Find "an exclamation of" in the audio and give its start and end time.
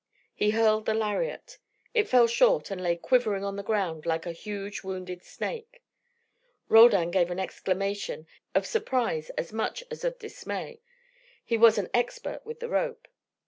7.29-8.65